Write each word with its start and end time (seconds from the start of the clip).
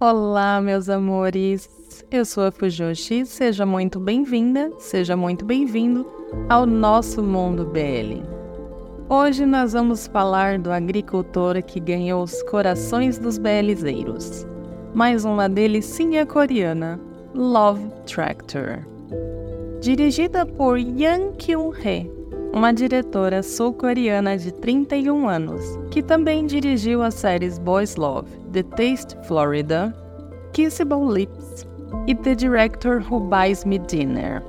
Olá, 0.00 0.60
meus 0.60 0.88
amores! 0.88 1.68
Eu 2.08 2.24
sou 2.24 2.44
a 2.44 2.52
Fujoshi, 2.52 3.26
seja 3.26 3.66
muito 3.66 3.98
bem-vinda, 3.98 4.70
seja 4.78 5.16
muito 5.16 5.44
bem-vindo 5.44 6.06
ao 6.48 6.64
nosso 6.64 7.20
Mundo 7.20 7.64
BL. 7.64 8.22
Hoje 9.08 9.44
nós 9.44 9.72
vamos 9.72 10.06
falar 10.06 10.56
do 10.56 10.70
agricultor 10.70 11.60
que 11.64 11.80
ganhou 11.80 12.22
os 12.22 12.44
corações 12.44 13.18
dos 13.18 13.38
BLzeiros. 13.38 14.46
Mais 14.94 15.24
uma 15.24 15.48
delicinha 15.48 16.24
coreana, 16.24 17.00
Love 17.34 17.90
Tractor. 18.06 18.86
Dirigida 19.80 20.46
por 20.46 20.78
Yang 20.78 21.32
Kyung-hee, 21.38 22.17
uma 22.52 22.72
diretora 22.72 23.42
sul-coreana 23.42 24.36
de 24.36 24.52
31 24.52 25.28
anos, 25.28 25.78
que 25.90 26.02
também 26.02 26.46
dirigiu 26.46 27.02
as 27.02 27.14
séries 27.14 27.58
Boys 27.58 27.96
Love, 27.96 28.30
The 28.52 28.62
Taste 28.62 29.16
Florida, 29.26 29.94
Kissable 30.52 31.12
Lips 31.12 31.66
e 32.06 32.14
The 32.14 32.34
Director 32.34 33.02
Who 33.10 33.20
Buys 33.20 33.64
Me 33.64 33.78
Dinner. 33.78 34.42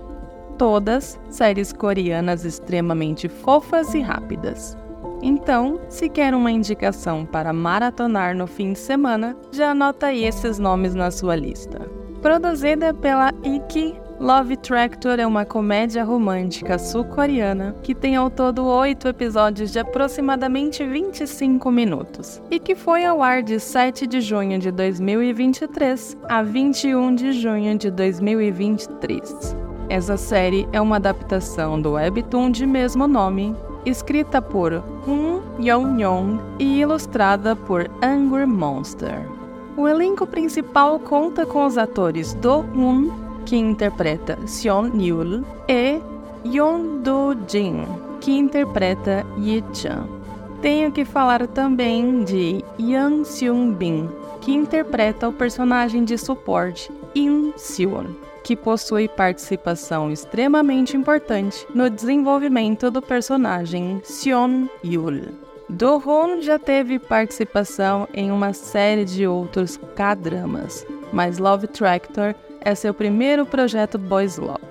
Todas 0.57 1.19
séries 1.29 1.71
coreanas 1.71 2.45
extremamente 2.45 3.29
fofas 3.29 3.93
e 3.93 4.01
rápidas. 4.01 4.77
Então, 5.21 5.79
se 5.89 6.07
quer 6.07 6.33
uma 6.33 6.51
indicação 6.51 7.25
para 7.25 7.51
maratonar 7.51 8.35
no 8.35 8.47
fim 8.47 8.73
de 8.73 8.79
semana, 8.79 9.35
já 9.51 9.71
anota 9.71 10.07
aí 10.07 10.23
esses 10.23 10.59
nomes 10.59 10.95
na 10.95 11.11
sua 11.11 11.35
lista. 11.35 11.79
Produzida 12.21 12.93
pela 12.93 13.33
Iki 13.43 13.95
Love 14.19 14.57
Tractor 14.57 15.17
é 15.17 15.25
uma 15.25 15.45
comédia 15.45 16.03
romântica 16.03 16.77
sul-coreana 16.77 17.73
que 17.81 17.95
tem 17.95 18.17
ao 18.17 18.29
todo 18.29 18.65
oito 18.65 19.07
episódios 19.07 19.71
de 19.71 19.79
aproximadamente 19.79 20.85
25 20.85 21.71
minutos 21.71 22.41
e 22.51 22.59
que 22.59 22.75
foi 22.75 23.05
ao 23.05 23.23
ar 23.23 23.41
de 23.41 23.61
7 23.61 24.05
de 24.05 24.19
junho 24.19 24.59
de 24.59 24.71
2023 24.71 26.17
a 26.27 26.43
21 26.43 27.15
de 27.15 27.31
junho 27.31 27.77
de 27.77 27.89
2023. 27.89 29.55
Essa 29.87 30.17
série 30.17 30.67
é 30.73 30.81
uma 30.81 30.97
adaptação 30.97 31.81
do 31.81 31.93
webtoon 31.93 32.51
de 32.51 32.65
mesmo 32.65 33.07
nome, 33.07 33.55
escrita 33.85 34.41
por 34.41 34.83
Hun 35.07 35.39
Young-yong 35.61 36.41
e 36.59 36.81
ilustrada 36.81 37.55
por 37.55 37.89
Angry 38.03 38.45
Monster. 38.45 39.25
O 39.77 39.87
elenco 39.87 40.27
principal 40.27 40.99
conta 40.99 41.45
com 41.45 41.65
os 41.65 41.77
atores 41.77 42.33
Do 42.33 42.65
Hun 42.75 43.28
que 43.49 43.57
interpreta 43.57 44.37
Seon 44.45 44.91
Yul, 44.95 45.43
e 45.67 45.99
Yeon 46.45 47.01
Do 47.01 47.35
Jin, 47.47 47.83
que 48.21 48.31
interpreta 48.31 49.25
Yi 49.39 49.63
Chan. 49.73 50.07
Tenho 50.61 50.91
que 50.91 51.03
falar 51.03 51.47
também 51.47 52.23
de 52.23 52.63
Yang 52.79 53.25
Seung 53.25 53.73
Bin, 53.73 54.07
que 54.39 54.53
interpreta 54.53 55.27
o 55.27 55.33
personagem 55.33 56.03
de 56.03 56.15
suporte 56.15 56.91
In 57.15 57.51
Seon, 57.57 58.05
que 58.43 58.55
possui 58.55 59.07
participação 59.07 60.11
extremamente 60.11 60.95
importante 60.95 61.65
no 61.73 61.89
desenvolvimento 61.89 62.91
do 62.91 63.01
personagem 63.01 63.99
Seon 64.03 64.67
Yul. 64.85 65.21
Do 65.67 65.95
Hoon 65.95 66.41
já 66.41 66.59
teve 66.59 66.99
participação 66.99 68.07
em 68.13 68.31
uma 68.31 68.53
série 68.53 69.05
de 69.05 69.25
outros 69.25 69.79
K-dramas, 69.95 70.85
mas 71.11 71.39
Love 71.39 71.65
Tractor 71.65 72.35
é 72.69 72.75
seu 72.75 72.93
primeiro 72.93 73.45
projeto 73.45 73.97
Boys 73.97 74.37
Love. 74.37 74.61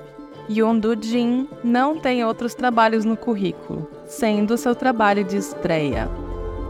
Yoon 0.49 0.79
Do 0.79 0.97
Jin 1.01 1.49
não 1.65 1.99
tem 1.99 2.25
outros 2.25 2.55
trabalhos 2.55 3.05
no 3.05 3.17
currículo, 3.17 3.89
sendo 4.07 4.57
seu 4.57 4.75
trabalho 4.75 5.25
de 5.25 5.37
estreia. 5.37 6.09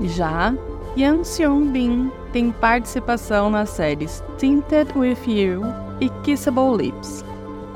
Já 0.01 0.55
Yang 0.97 1.25
Seon 1.27 1.67
Bin 1.67 2.11
tem 2.33 2.51
participação 2.51 3.51
nas 3.51 3.70
séries 3.70 4.25
Tinted 4.39 4.91
With 4.97 5.19
You 5.27 5.62
e 6.01 6.09
Kissable 6.23 6.77
Lips, 6.77 7.25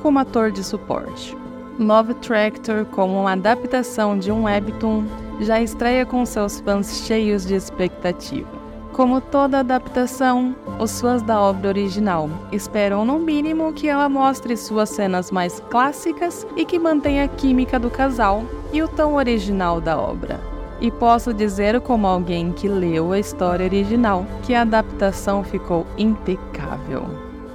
como 0.01 0.19
ator 0.19 0.51
de 0.51 0.65
suporte. 0.65 1.37
Love 1.79 2.15
Tractor, 2.15 2.87
como 2.87 3.21
uma 3.21 3.33
adaptação 3.33 4.19
de 4.19 4.33
um 4.33 4.45
webtoon, 4.45 5.05
já 5.41 5.61
estreia 5.61 6.07
com 6.07 6.25
seus 6.25 6.59
fãs 6.61 7.05
cheios 7.07 7.47
de 7.47 7.55
expectativa. 7.55 8.62
Como 8.93 9.23
toda 9.23 9.61
adaptação, 9.61 10.55
os 10.79 11.01
fãs 11.01 11.23
da 11.23 11.41
obra 11.41 11.69
original 11.69 12.29
esperam 12.53 13.07
no 13.07 13.19
mínimo 13.19 13.73
que 13.73 13.89
ela 13.89 14.07
mostre 14.07 14.55
suas 14.55 14.91
cenas 14.91 15.31
mais 15.31 15.61
clássicas 15.71 16.47
e 16.57 16.67
que 16.67 16.79
mantenha 16.79 17.25
a 17.25 17.29
química 17.29 17.79
do 17.79 17.89
casal 17.89 18.45
e 18.71 18.83
o 18.83 18.89
tom 18.89 19.15
original 19.15 19.81
da 19.81 19.99
obra. 19.99 20.39
E 20.79 20.91
posso 20.91 21.33
dizer, 21.33 21.81
como 21.81 22.07
alguém 22.07 22.53
que 22.53 22.69
leu 22.69 23.13
a 23.13 23.19
história 23.19 23.65
original, 23.65 24.27
que 24.43 24.55
a 24.55 24.61
adaptação 24.61 25.43
ficou 25.43 25.87
impecável. 25.97 27.07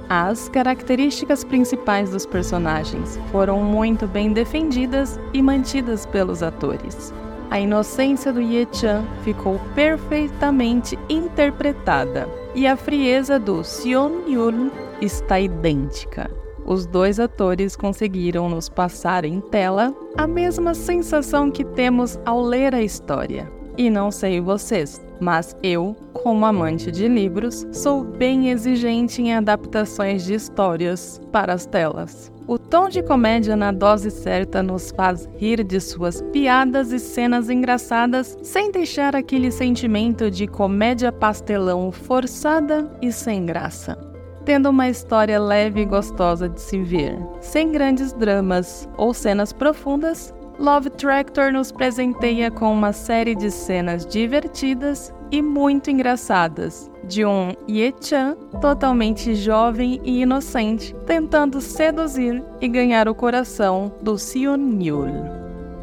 As 0.08 0.48
características 0.48 1.44
principais 1.44 2.10
dos 2.10 2.26
personagens 2.26 3.20
foram 3.30 3.62
muito 3.62 4.08
bem 4.08 4.32
defendidas 4.32 5.20
e 5.32 5.40
mantidas 5.40 6.04
pelos 6.04 6.42
atores. 6.42 7.12
A 7.50 7.58
inocência 7.58 8.30
do 8.30 8.42
Ye-chan 8.42 9.04
ficou 9.22 9.58
perfeitamente 9.74 10.98
interpretada 11.08 12.28
e 12.54 12.66
a 12.66 12.76
frieza 12.76 13.38
do 13.38 13.64
Seon-yul 13.64 14.70
está 15.00 15.40
idêntica. 15.40 16.30
Os 16.66 16.84
dois 16.84 17.18
atores 17.18 17.74
conseguiram 17.74 18.50
nos 18.50 18.68
passar 18.68 19.24
em 19.24 19.40
tela 19.40 19.94
a 20.14 20.26
mesma 20.26 20.74
sensação 20.74 21.50
que 21.50 21.64
temos 21.64 22.18
ao 22.26 22.42
ler 22.42 22.74
a 22.74 22.82
história. 22.82 23.50
E 23.78 23.88
não 23.88 24.10
sei 24.10 24.38
vocês, 24.40 25.00
mas 25.20 25.56
eu, 25.62 25.96
como 26.12 26.44
amante 26.44 26.90
de 26.90 27.08
livros, 27.08 27.66
sou 27.72 28.04
bem 28.04 28.50
exigente 28.50 29.22
em 29.22 29.34
adaptações 29.34 30.24
de 30.24 30.34
histórias 30.34 31.20
para 31.32 31.52
as 31.52 31.66
telas. 31.66 32.32
O 32.46 32.58
tom 32.58 32.88
de 32.88 33.02
comédia 33.02 33.54
na 33.54 33.70
dose 33.70 34.10
certa 34.10 34.62
nos 34.62 34.90
faz 34.90 35.28
rir 35.36 35.62
de 35.62 35.78
suas 35.78 36.22
piadas 36.32 36.92
e 36.92 36.98
cenas 36.98 37.50
engraçadas, 37.50 38.38
sem 38.42 38.70
deixar 38.70 39.14
aquele 39.14 39.50
sentimento 39.50 40.30
de 40.30 40.46
comédia 40.46 41.12
pastelão 41.12 41.92
forçada 41.92 42.90
e 43.02 43.12
sem 43.12 43.44
graça. 43.44 43.98
Tendo 44.46 44.70
uma 44.70 44.88
história 44.88 45.38
leve 45.38 45.82
e 45.82 45.84
gostosa 45.84 46.48
de 46.48 46.58
se 46.58 46.82
ver, 46.82 47.18
sem 47.38 47.70
grandes 47.70 48.14
dramas 48.14 48.88
ou 48.96 49.12
cenas 49.12 49.52
profundas, 49.52 50.32
Love 50.58 50.90
Tractor 50.90 51.52
nos 51.52 51.70
presenteia 51.70 52.50
com 52.50 52.72
uma 52.72 52.92
série 52.92 53.36
de 53.36 53.48
cenas 53.48 54.04
divertidas 54.04 55.14
e 55.30 55.40
muito 55.40 55.88
engraçadas, 55.88 56.90
de 57.04 57.24
um 57.24 57.54
Ye-chan 57.70 58.34
totalmente 58.60 59.36
jovem 59.36 60.00
e 60.02 60.22
inocente, 60.22 60.96
tentando 61.06 61.60
seduzir 61.60 62.42
e 62.60 62.66
ganhar 62.66 63.08
o 63.08 63.14
coração 63.14 63.92
do 64.02 64.18
Seon-yul. 64.18 65.06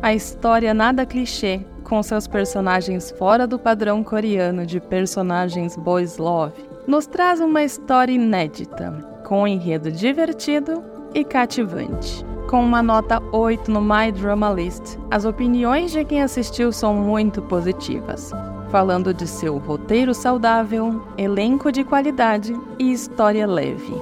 A 0.01 0.13
história 0.13 0.73
nada 0.73 1.05
clichê, 1.05 1.61
com 1.85 2.03
seus 2.03 2.27
personagens 2.27 3.11
fora 3.11 3.47
do 3.47 3.57
padrão 3.57 4.03
coreano 4.03 4.65
de 4.65 4.81
personagens 4.81 5.77
boys 5.77 6.17
love, 6.17 6.61
nos 6.85 7.07
traz 7.07 7.39
uma 7.39 7.63
história 7.63 8.11
inédita, 8.11 8.91
com 9.25 9.43
um 9.43 9.47
enredo 9.47 9.89
divertido 9.89 10.83
e 11.13 11.23
cativante 11.23 12.25
com 12.55 12.63
uma 12.63 12.81
nota 12.81 13.21
8 13.33 13.69
no 13.69 13.81
My 13.81 14.13
Drama 14.13 14.49
List. 14.49 14.97
As 15.11 15.25
opiniões 15.25 15.91
de 15.91 16.05
quem 16.05 16.23
assistiu 16.23 16.71
são 16.71 16.93
muito 16.93 17.41
positivas, 17.41 18.31
falando 18.71 19.13
de 19.13 19.27
seu 19.27 19.57
roteiro 19.57 20.13
saudável, 20.13 21.03
elenco 21.17 21.69
de 21.69 21.83
qualidade 21.83 22.57
e 22.79 22.93
história 22.93 23.45
leve. 23.45 23.93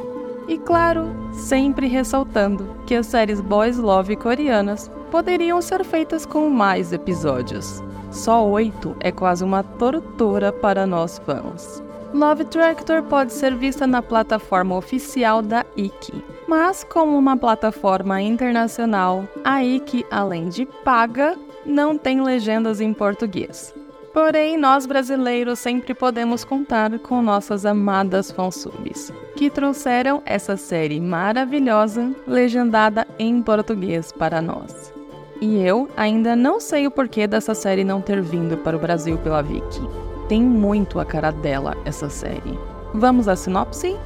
E 0.47 0.59
claro, 0.59 1.07
sempre 1.31 1.87
ressaltando 1.87 2.69
que 2.85 2.93
as 2.93 3.07
séries 3.07 3.41
Boys 3.41 3.79
Love 3.79 4.15
coreanas 4.17 4.87
poderiam 5.09 5.59
ser 5.59 5.83
feitas 5.83 6.23
com 6.23 6.47
mais 6.47 6.93
episódios. 6.93 7.83
Só 8.11 8.47
oito 8.47 8.95
é 8.99 9.11
quase 9.11 9.43
uma 9.43 9.63
tortura 9.63 10.53
para 10.53 10.85
nós 10.85 11.17
fãs. 11.25 11.81
Love 12.13 12.45
Tractor 12.45 13.01
pode 13.01 13.33
ser 13.33 13.55
vista 13.55 13.87
na 13.87 14.03
plataforma 14.03 14.75
oficial 14.75 15.41
da 15.41 15.65
Iki, 15.75 16.23
mas 16.53 16.83
como 16.83 17.17
uma 17.17 17.35
plataforma 17.35 18.21
internacional, 18.21 19.27
a 19.43 19.63
Iki, 19.63 20.05
além 20.11 20.49
de 20.49 20.67
paga, 20.67 21.35
não 21.65 21.97
tem 21.97 22.21
legendas 22.21 22.79
em 22.79 22.93
português. 22.93 23.73
Porém, 24.13 24.55
nós 24.55 24.85
brasileiros 24.85 25.57
sempre 25.57 25.95
podemos 25.95 26.45
contar 26.45 26.99
com 26.99 27.23
nossas 27.23 27.65
amadas 27.65 28.29
fansubs, 28.29 29.11
que 29.35 29.49
trouxeram 29.49 30.21
essa 30.27 30.55
série 30.55 30.99
maravilhosa 30.99 32.13
legendada 32.27 33.07
em 33.17 33.41
português 33.41 34.11
para 34.11 34.39
nós. 34.39 34.93
E 35.41 35.57
eu 35.57 35.89
ainda 35.97 36.35
não 36.35 36.59
sei 36.59 36.85
o 36.85 36.91
porquê 36.91 37.25
dessa 37.25 37.55
série 37.55 37.83
não 37.83 37.99
ter 37.99 38.21
vindo 38.21 38.57
para 38.57 38.77
o 38.77 38.79
Brasil 38.79 39.17
pela 39.17 39.41
Viki. 39.41 39.81
Tem 40.29 40.43
muito 40.43 40.99
a 40.99 41.05
cara 41.05 41.31
dela 41.31 41.75
essa 41.83 42.11
série. 42.11 42.59
Vamos 42.93 43.27
à 43.27 43.35
sinopse? 43.35 43.97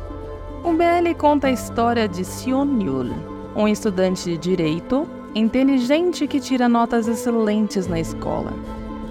O 0.68 0.74
BL 0.74 1.16
conta 1.18 1.48
a 1.48 1.52
história 1.52 2.10
de 2.10 2.25
Sion 2.25 2.68
Yul, 2.81 3.12
um 3.56 3.69
estudante 3.69 4.31
de 4.31 4.38
direito 4.38 5.08
inteligente 5.34 6.28
que 6.28 6.42
tira 6.42 6.68
notas 6.68 7.08
excelentes 7.08 7.88
na 7.88 7.98
escola. 7.98 8.52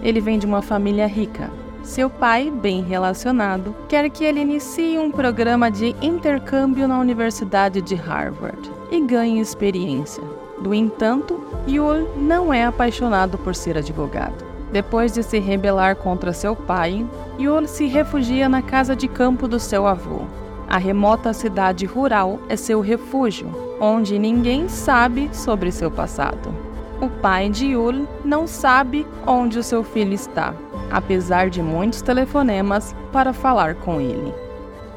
Ele 0.03 0.21
vem 0.21 0.39
de 0.39 0.45
uma 0.45 0.61
família 0.61 1.07
rica, 1.07 1.51
seu 1.83 2.11
pai, 2.11 2.51
bem 2.51 2.83
relacionado, 2.83 3.75
quer 3.89 4.11
que 4.11 4.23
ele 4.23 4.41
inicie 4.41 4.99
um 4.99 5.11
programa 5.11 5.71
de 5.71 5.97
intercâmbio 6.03 6.87
na 6.87 7.01
Universidade 7.01 7.81
de 7.81 7.95
Harvard 7.95 8.71
e 8.91 9.01
ganhe 9.01 9.41
experiência. 9.41 10.23
No 10.61 10.75
entanto, 10.75 11.41
Yul 11.67 12.19
não 12.19 12.53
é 12.53 12.67
apaixonado 12.67 13.39
por 13.39 13.55
ser 13.55 13.79
advogado. 13.79 14.45
Depois 14.71 15.11
de 15.11 15.23
se 15.23 15.39
rebelar 15.39 15.97
contra 15.97 16.35
seu 16.35 16.55
pai, 16.55 17.07
Yul 17.41 17.67
se 17.67 17.87
refugia 17.87 18.47
na 18.47 18.61
casa 18.61 18.95
de 18.95 19.09
campo 19.09 19.49
do 19.49 19.59
seu 19.59 19.87
avô. 19.87 20.27
A 20.69 20.79
remota 20.79 21.33
cidade 21.33 21.87
rural 21.87 22.41
é 22.49 22.57
seu 22.57 22.81
refúgio, 22.81 23.49
onde 23.81 24.19
ninguém 24.19 24.69
sabe 24.69 25.31
sobre 25.33 25.71
seu 25.71 25.91
passado. 25.91 26.53
O 27.01 27.09
pai 27.09 27.49
de 27.49 27.67
Yul 27.67 28.07
não 28.25 28.47
sabe 28.47 29.07
onde 29.27 29.59
o 29.59 29.63
seu 29.63 29.85
filho 29.85 30.15
está, 30.15 30.55
apesar 30.91 31.51
de 31.51 31.63
muitos 31.63 32.03
telefonemas 32.03 32.97
para 33.13 33.33
falar 33.33 33.77
com 33.77 34.01
ele. 34.01 34.35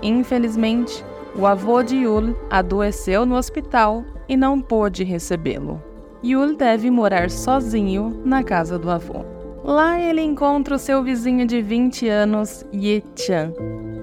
Infelizmente, 0.01 1.04
o 1.36 1.45
avô 1.45 1.83
de 1.83 1.98
Yul 1.98 2.36
adoeceu 2.50 3.25
no 3.25 3.36
hospital 3.36 4.04
e 4.27 4.36
não 4.36 4.60
pôde 4.60 5.04
recebê-lo. 5.04 5.81
Yul 6.24 6.56
deve 6.56 6.89
morar 6.89 7.30
sozinho 7.30 8.21
na 8.25 8.44
casa 8.44 8.80
do 8.80 8.89
avô. 8.89 9.24
Lá 9.63 10.00
ele 10.00 10.21
encontra 10.21 10.75
o 10.75 10.80
seu 10.80 11.04
vizinho 11.04 11.45
de 11.45 11.62
20 11.62 12.07
anos, 12.07 12.66
Ye-chan, 12.74 13.54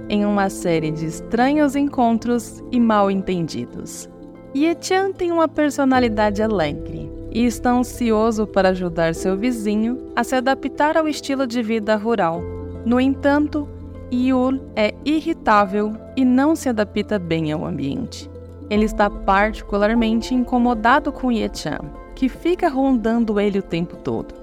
em 0.08 0.24
uma 0.24 0.48
série 0.48 0.90
de 0.90 1.06
estranhos 1.06 1.74
encontros 1.76 2.62
e 2.70 2.78
mal 2.78 3.10
entendidos. 3.10 4.08
Ye-chan 4.54 5.12
tem 5.12 5.32
uma 5.32 5.48
personalidade 5.48 6.42
alegre 6.42 7.10
e 7.30 7.44
está 7.44 7.70
ansioso 7.72 8.46
para 8.46 8.70
ajudar 8.70 9.14
seu 9.14 9.36
vizinho 9.36 10.10
a 10.16 10.24
se 10.24 10.34
adaptar 10.34 10.96
ao 10.96 11.06
estilo 11.06 11.46
de 11.46 11.62
vida 11.62 11.96
rural. 11.96 12.40
No 12.84 13.00
entanto, 13.00 13.68
Yul 14.12 14.60
é 14.74 14.94
irritável 15.04 15.92
e 16.16 16.24
não 16.24 16.56
se 16.56 16.68
adapta 16.68 17.18
bem 17.18 17.52
ao 17.52 17.66
ambiente. 17.66 18.30
Ele 18.70 18.84
está 18.84 19.10
particularmente 19.10 20.34
incomodado 20.34 21.12
com 21.12 21.30
Ye-chan, 21.30 21.80
que 22.14 22.28
fica 22.28 22.68
rondando 22.68 23.38
ele 23.38 23.58
o 23.58 23.62
tempo 23.62 23.96
todo. 23.96 24.34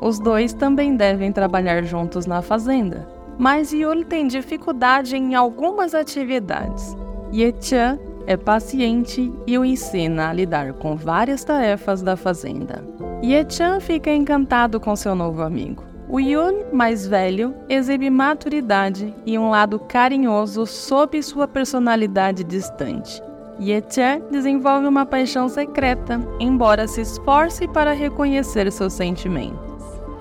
Os 0.00 0.18
dois 0.18 0.52
também 0.52 0.96
devem 0.96 1.30
trabalhar 1.30 1.84
juntos 1.84 2.26
na 2.26 2.42
fazenda, 2.42 3.06
mas 3.38 3.72
Yul 3.72 4.04
tem 4.04 4.26
dificuldade 4.26 5.16
em 5.16 5.34
algumas 5.34 5.94
atividades. 5.94 6.96
Ye-chan 7.32 7.98
é 8.26 8.36
paciente 8.36 9.32
e 9.46 9.58
o 9.58 9.64
ensina 9.64 10.28
a 10.28 10.32
lidar 10.32 10.72
com 10.74 10.96
várias 10.96 11.42
tarefas 11.44 12.02
da 12.02 12.16
fazenda. 12.16 12.84
Ye-chan 13.22 13.80
fica 13.80 14.10
encantado 14.10 14.78
com 14.78 14.94
seu 14.94 15.14
novo 15.14 15.42
amigo. 15.42 15.84
O 16.08 16.20
Yun, 16.20 16.64
mais 16.72 17.06
velho, 17.06 17.54
exibe 17.68 18.10
maturidade 18.10 19.14
e 19.24 19.38
um 19.38 19.48
lado 19.48 19.78
carinhoso 19.78 20.66
sob 20.66 21.22
sua 21.22 21.48
personalidade 21.48 22.44
distante. 22.44 23.22
Ye-chan 23.58 24.20
desenvolve 24.30 24.86
uma 24.86 25.06
paixão 25.06 25.48
secreta, 25.48 26.20
embora 26.38 26.86
se 26.86 27.00
esforce 27.00 27.66
para 27.68 27.92
reconhecer 27.92 28.70
seus 28.72 28.92
sentimentos. 28.92 29.71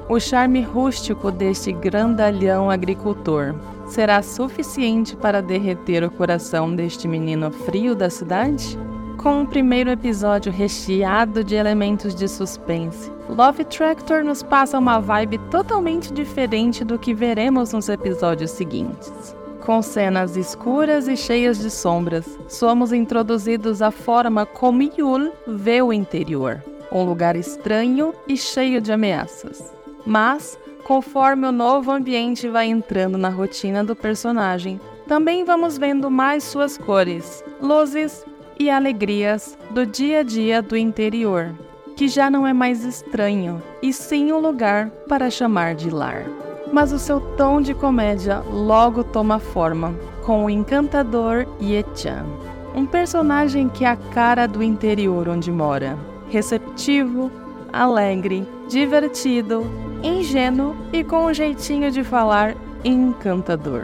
O 0.09 0.19
charme 0.19 0.61
rústico 0.61 1.31
deste 1.31 1.71
grandalhão 1.71 2.69
agricultor 2.69 3.55
será 3.85 4.21
suficiente 4.21 5.15
para 5.15 5.41
derreter 5.41 6.03
o 6.03 6.11
coração 6.11 6.75
deste 6.75 7.07
menino 7.07 7.51
frio 7.51 7.95
da 7.95 8.09
cidade? 8.09 8.77
Com 9.17 9.43
o 9.43 9.47
primeiro 9.47 9.89
episódio 9.89 10.51
recheado 10.51 11.43
de 11.43 11.55
elementos 11.55 12.15
de 12.15 12.27
suspense, 12.27 13.11
Love 13.29 13.63
Tractor 13.65 14.23
nos 14.23 14.41
passa 14.41 14.79
uma 14.79 14.99
vibe 14.99 15.37
totalmente 15.49 16.11
diferente 16.11 16.83
do 16.83 16.97
que 16.97 17.13
veremos 17.13 17.71
nos 17.71 17.87
episódios 17.87 18.51
seguintes. 18.51 19.35
Com 19.63 19.81
cenas 19.81 20.35
escuras 20.35 21.07
e 21.07 21.15
cheias 21.15 21.59
de 21.59 21.69
sombras, 21.69 22.25
somos 22.47 22.91
introduzidos 22.91 23.81
à 23.81 23.91
forma 23.91 24.45
como 24.45 24.81
Yul 24.81 25.31
vê 25.47 25.83
o 25.83 25.93
interior, 25.93 26.63
um 26.91 27.03
lugar 27.03 27.35
estranho 27.35 28.13
e 28.27 28.35
cheio 28.35 28.81
de 28.81 28.91
ameaças. 28.91 29.80
Mas, 30.05 30.57
conforme 30.83 31.47
o 31.47 31.51
novo 31.51 31.91
ambiente 31.91 32.47
vai 32.47 32.67
entrando 32.67 33.17
na 33.17 33.29
rotina 33.29 33.83
do 33.83 33.95
personagem, 33.95 34.79
também 35.07 35.43
vamos 35.43 35.77
vendo 35.77 36.09
mais 36.09 36.43
suas 36.43 36.77
cores, 36.77 37.43
luzes 37.61 38.25
e 38.59 38.69
alegrias 38.69 39.57
do 39.71 39.85
dia 39.85 40.19
a 40.19 40.23
dia 40.23 40.61
do 40.61 40.77
interior, 40.77 41.53
que 41.95 42.07
já 42.07 42.29
não 42.29 42.45
é 42.47 42.53
mais 42.53 42.83
estranho, 42.83 43.61
e 43.81 43.91
sim 43.91 44.31
um 44.31 44.39
lugar 44.39 44.89
para 45.07 45.29
chamar 45.29 45.75
de 45.75 45.89
lar. 45.89 46.25
Mas 46.71 46.93
o 46.93 46.99
seu 46.99 47.19
tom 47.35 47.59
de 47.59 47.73
comédia 47.73 48.39
logo 48.39 49.03
toma 49.03 49.39
forma 49.39 49.93
com 50.25 50.45
o 50.45 50.49
encantador 50.49 51.45
Ye-chan, 51.61 52.25
um 52.73 52.85
personagem 52.85 53.67
que 53.67 53.83
é 53.83 53.89
a 53.89 53.97
cara 53.97 54.47
do 54.47 54.63
interior 54.63 55.27
onde 55.27 55.51
mora, 55.51 55.97
receptivo, 56.29 57.29
alegre, 57.73 58.47
divertido, 58.71 59.69
ingênuo 60.01 60.73
e 60.93 61.03
com 61.03 61.25
um 61.25 61.33
jeitinho 61.33 61.91
de 61.91 62.05
falar 62.05 62.55
encantador. 62.85 63.83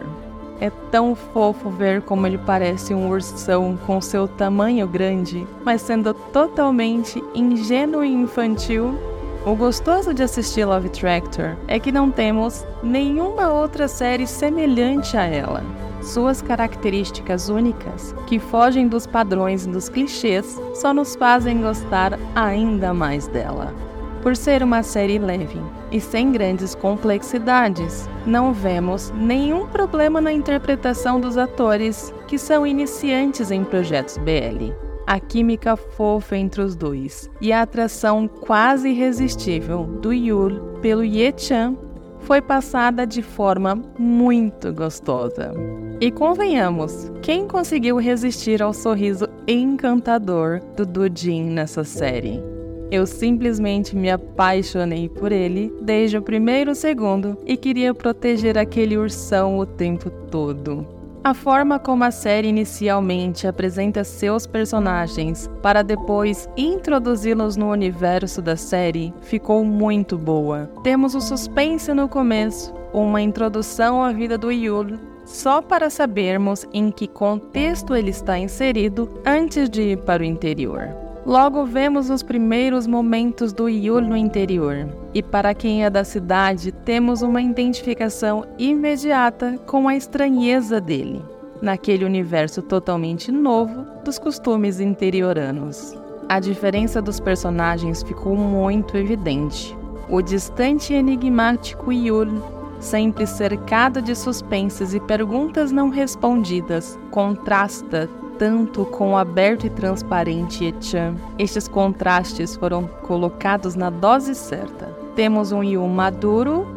É 0.62 0.72
tão 0.90 1.14
fofo 1.14 1.70
ver 1.70 2.02
como 2.02 2.26
ele 2.26 2.38
parece 2.38 2.94
um 2.94 3.10
ursão 3.10 3.78
com 3.86 4.00
seu 4.00 4.30
tamanho 4.30 4.88
grande, 4.88 5.46
mas 5.64 5.82
sendo 5.82 6.14
totalmente 6.14 7.22
ingênuo 7.36 8.04
e 8.04 8.12
infantil. 8.12 8.98
O 9.46 9.56
gostoso 9.56 10.14
de 10.14 10.24
assistir 10.24 10.66
Love 10.66 10.90
Tractor 10.90 11.56
é 11.68 11.80
que 11.80 11.92
não 11.92 12.10
temos 12.10 12.66
nenhuma 12.82 13.52
outra 13.52 13.90
série 13.90 14.26
semelhante 14.26 15.18
a 15.18 15.26
ela. 15.26 15.64
Suas 16.02 16.42
características 16.42 17.50
únicas, 17.50 18.16
que 18.26 18.40
fogem 18.40 18.88
dos 18.88 19.06
padrões 19.06 19.66
e 19.66 19.70
dos 19.70 19.90
clichês, 19.90 20.60
só 20.74 20.94
nos 20.94 21.16
fazem 21.16 21.62
gostar 21.62 22.18
ainda 22.34 22.94
mais 22.94 23.28
dela. 23.28 23.74
Por 24.22 24.36
ser 24.36 24.64
uma 24.64 24.84
série 24.84 25.20
leve 25.20 25.60
e 25.92 26.02
sem 26.02 26.32
grandes 26.32 26.76
complexidades, 26.76 28.10
não 28.26 28.52
vemos 28.52 29.12
nenhum 29.12 29.68
problema 29.68 30.20
na 30.20 30.34
interpretação 30.34 31.20
dos 31.20 31.38
atores 31.38 32.14
que 32.28 32.38
são 32.38 32.66
iniciantes 32.66 33.52
em 33.52 33.64
projetos 33.64 34.18
BL. 34.18 34.74
A 35.06 35.20
química 35.20 35.78
fofa 35.78 36.36
entre 36.36 36.62
os 36.62 36.76
dois 36.76 37.30
e 37.40 37.54
a 37.54 37.62
atração 37.62 38.28
quase 38.28 38.90
irresistível 38.90 39.86
do 39.86 40.12
Yul 40.12 40.60
pelo 40.82 41.06
Ye-chan 41.06 41.78
foi 42.20 42.42
passada 42.42 43.08
de 43.08 43.22
forma 43.22 43.82
muito 43.98 44.74
gostosa. 44.74 45.54
E 46.02 46.12
convenhamos, 46.12 47.10
quem 47.22 47.48
conseguiu 47.48 47.98
resistir 47.98 48.62
ao 48.62 48.74
sorriso 48.74 49.30
encantador 49.48 50.60
do 50.76 50.86
Dujin 50.86 51.46
nessa 51.52 51.86
série? 51.86 52.57
Eu 52.90 53.06
simplesmente 53.06 53.96
me 53.96 54.10
apaixonei 54.10 55.10
por 55.10 55.32
ele 55.32 55.74
desde 55.82 56.18
o 56.18 56.22
primeiro 56.22 56.74
segundo 56.74 57.38
e 57.46 57.58
queria 57.58 57.94
proteger 57.94 58.58
aquele 58.58 58.98
ursão 58.98 59.60
o 59.60 59.66
tempo 59.66 60.10
todo. 60.10 60.88
A 61.24 61.34
forma 61.34 61.78
como 61.78 62.06
a 62.06 62.12
série 62.12 62.48
inicialmente 62.48 63.46
apresenta 63.46 64.06
seus 64.06 64.48
personagens 64.48 65.50
para 65.62 65.82
depois 65.82 66.48
introduzi-los 66.56 67.58
no 67.58 67.70
universo 67.70 68.42
da 68.42 68.56
série 68.56 69.14
ficou 69.20 69.66
muito 69.66 70.18
boa. 70.18 70.72
Temos 70.84 71.16
o 71.16 71.20
suspense 71.20 71.94
no 71.94 72.08
começo, 72.08 72.74
uma 72.94 73.22
introdução 73.22 74.02
à 74.02 74.14
vida 74.14 74.38
do 74.38 74.50
Yul, 74.50 74.98
só 75.26 75.62
para 75.62 75.90
sabermos 75.90 76.66
em 76.74 76.90
que 76.90 77.10
contexto 77.10 77.94
ele 77.94 78.12
está 78.12 78.40
inserido 78.40 79.10
antes 79.26 79.70
de 79.70 79.82
ir 79.82 79.98
para 79.98 80.24
o 80.24 80.26
interior. 80.26 81.07
Logo 81.28 81.66
vemos 81.66 82.10
os 82.10 82.24
primeiros 82.24 82.88
momentos 82.88 83.52
do 83.52 83.68
Yul 83.68 84.00
no 84.00 84.16
interior, 84.16 84.88
e 85.14 85.22
para 85.22 85.54
quem 85.54 85.84
é 85.84 85.90
da 85.90 86.06
cidade, 86.06 86.72
temos 86.72 87.22
uma 87.22 87.42
identificação 87.42 88.46
imediata 88.58 89.60
com 89.66 89.90
a 89.90 89.96
estranheza 89.98 90.80
dele, 90.80 91.22
naquele 91.62 92.06
universo 92.06 92.62
totalmente 92.62 93.30
novo 93.30 93.86
dos 94.06 94.18
costumes 94.18 94.80
interioranos. 94.80 95.94
A 96.30 96.40
diferença 96.40 97.02
dos 97.02 97.20
personagens 97.20 98.04
ficou 98.04 98.38
muito 98.38 98.96
evidente. 98.96 99.78
O 100.08 100.22
distante 100.22 100.94
e 100.94 100.96
enigmático 100.96 101.92
Yul, 101.92 102.42
sempre 102.80 103.28
cercado 103.28 104.02
de 104.02 104.16
suspenses 104.16 104.94
e 104.94 105.00
perguntas 105.02 105.74
não 105.74 105.90
respondidas, 105.90 106.98
contrasta 107.12 108.10
tanto 108.38 108.86
com 108.86 109.14
o 109.14 109.18
aberto 109.18 109.66
e 109.66 109.70
transparente 109.70 110.66
Echan. 110.66 111.16
Estes 111.38 111.68
contrastes 111.68 112.56
foram 112.56 112.88
colocados 113.04 113.76
na 113.76 113.90
dose 113.90 114.36
certa. 114.36 114.88
Temos 115.16 115.52
um 115.52 115.64
Yu 115.64 115.88
maduro, 115.88 116.68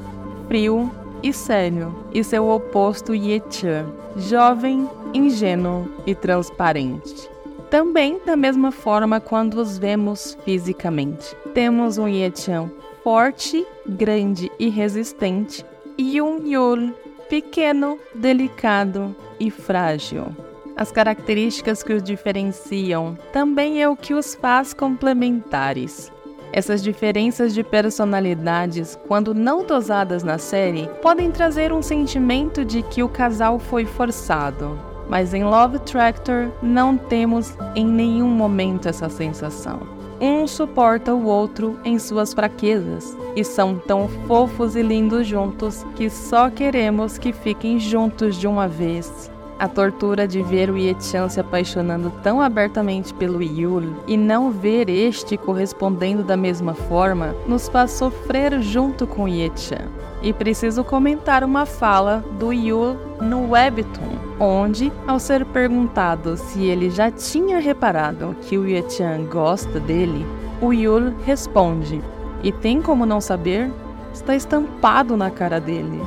frio 0.48 0.90
e 1.22 1.32
sério, 1.32 1.94
e 2.12 2.24
seu 2.24 2.48
oposto 2.48 3.14
Yechan, 3.14 3.86
jovem, 4.16 4.88
ingênuo 5.12 5.88
e 6.06 6.14
transparente. 6.14 7.30
Também 7.68 8.20
da 8.24 8.34
mesma 8.34 8.72
forma 8.72 9.20
quando 9.20 9.54
os 9.54 9.78
vemos 9.78 10.36
fisicamente. 10.44 11.36
Temos 11.54 11.98
um 11.98 12.08
Yechan 12.08 12.70
forte, 13.04 13.66
grande 13.86 14.50
e 14.58 14.68
resistente, 14.68 15.64
e 15.96 16.20
um 16.20 16.46
Yul 16.46 16.94
pequeno, 17.28 17.98
delicado 18.14 19.14
e 19.38 19.50
frágil. 19.50 20.34
As 20.80 20.90
características 20.90 21.82
que 21.82 21.92
os 21.92 22.02
diferenciam 22.02 23.14
também 23.34 23.82
é 23.82 23.86
o 23.86 23.94
que 23.94 24.14
os 24.14 24.34
faz 24.34 24.72
complementares. 24.72 26.10
Essas 26.54 26.82
diferenças 26.82 27.52
de 27.52 27.62
personalidades, 27.62 28.98
quando 29.06 29.34
não 29.34 29.62
dosadas 29.62 30.22
na 30.22 30.38
série, 30.38 30.88
podem 31.02 31.30
trazer 31.30 31.70
um 31.70 31.82
sentimento 31.82 32.64
de 32.64 32.82
que 32.82 33.02
o 33.02 33.10
casal 33.10 33.58
foi 33.58 33.84
forçado. 33.84 34.80
Mas 35.06 35.34
em 35.34 35.44
Love 35.44 35.80
Tractor 35.80 36.48
não 36.62 36.96
temos 36.96 37.54
em 37.76 37.84
nenhum 37.84 38.30
momento 38.30 38.88
essa 38.88 39.10
sensação. 39.10 39.80
Um 40.18 40.46
suporta 40.46 41.14
o 41.14 41.26
outro 41.26 41.78
em 41.84 41.98
suas 41.98 42.32
fraquezas 42.32 43.14
e 43.36 43.44
são 43.44 43.76
tão 43.76 44.08
fofos 44.26 44.74
e 44.76 44.82
lindos 44.82 45.26
juntos 45.26 45.84
que 45.94 46.08
só 46.08 46.48
queremos 46.48 47.18
que 47.18 47.34
fiquem 47.34 47.78
juntos 47.78 48.40
de 48.40 48.46
uma 48.46 48.66
vez. 48.66 49.30
A 49.60 49.68
tortura 49.68 50.26
de 50.26 50.42
ver 50.42 50.70
o 50.70 50.78
Ye-chan 50.78 51.28
se 51.28 51.38
apaixonando 51.38 52.10
tão 52.22 52.40
abertamente 52.40 53.12
pelo 53.12 53.42
Yul 53.42 53.94
e 54.06 54.16
não 54.16 54.50
ver 54.50 54.88
este 54.88 55.36
correspondendo 55.36 56.24
da 56.24 56.34
mesma 56.34 56.72
forma 56.72 57.36
nos 57.46 57.68
faz 57.68 57.90
sofrer 57.90 58.62
junto 58.62 59.06
com 59.06 59.28
Ye-chan. 59.28 59.86
E 60.22 60.32
preciso 60.32 60.82
comentar 60.82 61.44
uma 61.44 61.66
fala 61.66 62.24
do 62.38 62.54
Yul 62.54 62.96
no 63.20 63.50
Webtoon, 63.50 64.16
onde, 64.40 64.90
ao 65.06 65.20
ser 65.20 65.44
perguntado 65.44 66.38
se 66.38 66.64
ele 66.64 66.88
já 66.88 67.10
tinha 67.10 67.58
reparado 67.58 68.34
que 68.40 68.56
o 68.56 68.66
Ye-chan 68.66 69.26
gosta 69.26 69.78
dele, 69.78 70.24
o 70.62 70.72
Yul 70.72 71.12
responde: 71.26 72.00
E 72.42 72.50
tem 72.50 72.80
como 72.80 73.04
não 73.04 73.20
saber? 73.20 73.70
Está 74.10 74.34
estampado 74.34 75.18
na 75.18 75.30
cara 75.30 75.60
dele. 75.60 76.00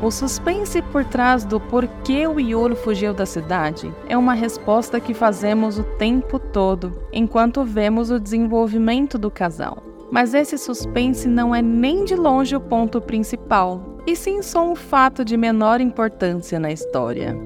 O 0.00 0.12
suspense 0.12 0.80
por 0.80 1.04
trás 1.04 1.44
do 1.44 1.58
porquê 1.58 2.24
o 2.24 2.38
Iolo 2.38 2.76
fugiu 2.76 3.12
da 3.12 3.26
cidade 3.26 3.92
é 4.08 4.16
uma 4.16 4.32
resposta 4.32 5.00
que 5.00 5.12
fazemos 5.12 5.76
o 5.76 5.82
tempo 5.82 6.38
todo, 6.38 6.96
enquanto 7.12 7.64
vemos 7.64 8.08
o 8.08 8.20
desenvolvimento 8.20 9.18
do 9.18 9.28
casal. 9.28 9.82
Mas 10.08 10.34
esse 10.34 10.56
suspense 10.56 11.26
não 11.26 11.52
é 11.52 11.60
nem 11.60 12.04
de 12.04 12.14
longe 12.14 12.54
o 12.54 12.60
ponto 12.60 13.00
principal, 13.00 13.98
e 14.06 14.14
sim 14.14 14.40
só 14.40 14.70
um 14.70 14.76
fato 14.76 15.24
de 15.24 15.36
menor 15.36 15.80
importância 15.80 16.60
na 16.60 16.70
história. 16.70 17.36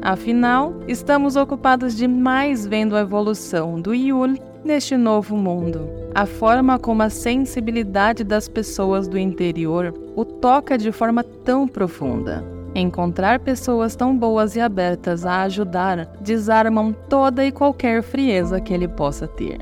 Afinal, 0.00 0.74
estamos 0.88 1.36
ocupados 1.36 1.94
demais 1.94 2.66
vendo 2.66 2.96
a 2.96 3.00
evolução 3.00 3.78
do 3.78 3.94
Yul 3.94 4.38
neste 4.64 4.96
novo 4.96 5.36
mundo. 5.36 5.88
A 6.14 6.26
forma 6.26 6.78
como 6.78 7.02
a 7.02 7.10
sensibilidade 7.10 8.24
das 8.24 8.48
pessoas 8.48 9.08
do 9.08 9.18
interior 9.18 9.94
o 10.16 10.24
toca 10.24 10.76
de 10.76 10.92
forma 10.92 11.22
tão 11.22 11.66
profunda. 11.66 12.44
Encontrar 12.74 13.40
pessoas 13.40 13.96
tão 13.96 14.16
boas 14.16 14.54
e 14.54 14.60
abertas 14.60 15.26
a 15.26 15.42
ajudar 15.42 16.06
desarmam 16.20 16.92
toda 17.08 17.44
e 17.44 17.50
qualquer 17.50 18.02
frieza 18.02 18.60
que 18.60 18.72
ele 18.72 18.86
possa 18.86 19.26
ter. 19.26 19.58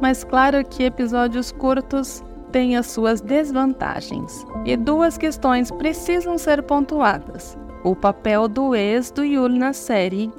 Mas 0.00 0.22
claro 0.22 0.64
que 0.64 0.84
episódios 0.84 1.50
curtos 1.50 2.22
têm 2.52 2.76
as 2.76 2.86
suas 2.86 3.20
desvantagens, 3.20 4.46
e 4.64 4.76
duas 4.76 5.18
questões 5.18 5.70
precisam 5.70 6.38
ser 6.38 6.62
pontuadas: 6.62 7.58
o 7.82 7.96
papel 7.96 8.46
do 8.46 8.74
ex 8.74 9.10
do 9.10 9.24
Yul 9.24 9.48
na 9.48 9.72
série 9.72 10.30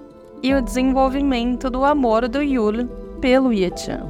e 0.41 0.53
o 0.53 0.61
desenvolvimento 0.61 1.69
do 1.69 1.83
amor 1.83 2.27
do 2.29 2.41
Yul 2.41 2.87
pelo 3.19 3.53
Ye-chan. 3.53 4.07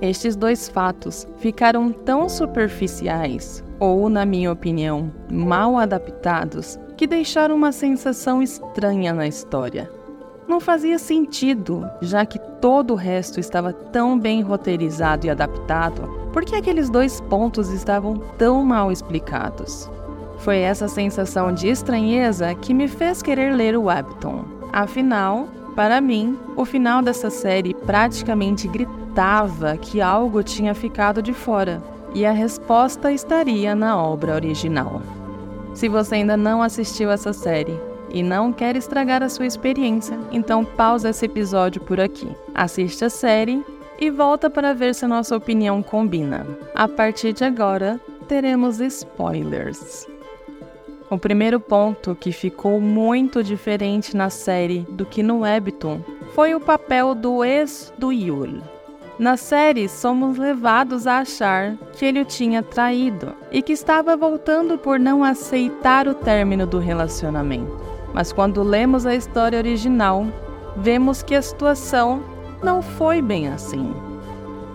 Estes 0.00 0.34
dois 0.34 0.68
fatos 0.68 1.26
ficaram 1.38 1.92
tão 1.92 2.28
superficiais, 2.28 3.62
ou, 3.78 4.08
na 4.08 4.24
minha 4.24 4.50
opinião, 4.50 5.10
mal 5.30 5.76
adaptados, 5.76 6.78
que 6.96 7.06
deixaram 7.06 7.54
uma 7.54 7.72
sensação 7.72 8.42
estranha 8.42 9.12
na 9.12 9.26
história. 9.26 9.90
Não 10.48 10.58
fazia 10.58 10.98
sentido, 10.98 11.88
já 12.00 12.26
que 12.26 12.38
todo 12.60 12.92
o 12.92 12.96
resto 12.96 13.38
estava 13.38 13.72
tão 13.72 14.18
bem 14.18 14.42
roteirizado 14.42 15.26
e 15.26 15.30
adaptado, 15.30 16.02
por 16.32 16.44
que 16.44 16.56
aqueles 16.56 16.90
dois 16.90 17.20
pontos 17.20 17.70
estavam 17.70 18.18
tão 18.36 18.64
mal 18.64 18.90
explicados? 18.90 19.90
Foi 20.38 20.58
essa 20.58 20.88
sensação 20.88 21.52
de 21.52 21.68
estranheza 21.68 22.54
que 22.54 22.72
me 22.72 22.88
fez 22.88 23.22
querer 23.22 23.54
ler 23.54 23.76
o 23.76 23.84
webtoon. 23.84 24.44
Afinal, 24.72 25.48
para 25.74 26.00
mim, 26.00 26.38
o 26.56 26.64
final 26.64 27.02
dessa 27.02 27.30
série 27.30 27.74
praticamente 27.74 28.68
gritava 28.68 29.76
que 29.76 30.00
algo 30.00 30.42
tinha 30.42 30.74
ficado 30.74 31.22
de 31.22 31.32
fora, 31.32 31.82
e 32.14 32.26
a 32.26 32.32
resposta 32.32 33.12
estaria 33.12 33.74
na 33.74 34.00
obra 34.00 34.34
original. 34.34 35.00
Se 35.74 35.88
você 35.88 36.16
ainda 36.16 36.36
não 36.36 36.62
assistiu 36.62 37.10
essa 37.10 37.32
série 37.32 37.78
e 38.12 38.22
não 38.22 38.52
quer 38.52 38.76
estragar 38.76 39.22
a 39.22 39.28
sua 39.28 39.46
experiência, 39.46 40.18
então 40.32 40.64
pausa 40.64 41.10
esse 41.10 41.24
episódio 41.24 41.80
por 41.80 42.00
aqui. 42.00 42.28
Assista 42.54 43.06
a 43.06 43.10
série 43.10 43.64
e 44.00 44.10
volta 44.10 44.50
para 44.50 44.74
ver 44.74 44.94
se 44.94 45.04
a 45.04 45.08
nossa 45.08 45.36
opinião 45.36 45.82
combina. 45.82 46.46
A 46.74 46.88
partir 46.88 47.32
de 47.32 47.44
agora, 47.44 48.00
teremos 48.26 48.80
spoilers. 48.80 50.09
O 51.10 51.18
primeiro 51.18 51.58
ponto 51.58 52.14
que 52.14 52.30
ficou 52.30 52.80
muito 52.80 53.42
diferente 53.42 54.16
na 54.16 54.30
série 54.30 54.86
do 54.90 55.04
que 55.04 55.24
no 55.24 55.40
webtoon 55.40 55.98
foi 56.36 56.54
o 56.54 56.60
papel 56.60 57.16
do 57.16 57.44
ex 57.44 57.92
do 57.98 58.12
Yul. 58.12 58.60
Na 59.18 59.36
série, 59.36 59.88
somos 59.88 60.38
levados 60.38 61.08
a 61.08 61.18
achar 61.18 61.76
que 61.94 62.04
ele 62.04 62.20
o 62.20 62.24
tinha 62.24 62.62
traído 62.62 63.34
e 63.50 63.60
que 63.60 63.72
estava 63.72 64.16
voltando 64.16 64.78
por 64.78 65.00
não 65.00 65.24
aceitar 65.24 66.06
o 66.06 66.14
término 66.14 66.64
do 66.64 66.78
relacionamento. 66.78 67.76
Mas 68.14 68.32
quando 68.32 68.62
lemos 68.62 69.04
a 69.04 69.14
história 69.14 69.58
original, 69.58 70.24
vemos 70.76 71.24
que 71.24 71.34
a 71.34 71.42
situação 71.42 72.22
não 72.62 72.80
foi 72.80 73.20
bem 73.20 73.48
assim. 73.48 73.92